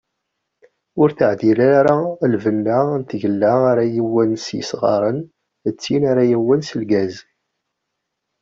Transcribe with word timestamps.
Ur 1.01 1.09
d-teɛdil 1.11 1.59
ara 1.79 1.95
lbenna 2.33 2.79
n 2.99 3.01
tgella 3.09 3.51
ara 3.71 3.83
yewwen 3.93 4.31
s 4.45 4.47
yisɣaren 4.57 5.19
d 5.73 5.75
tin 5.81 6.03
ara 6.11 6.23
yewwen 6.29 6.61
s 6.67 6.71
lgaz. 6.81 7.15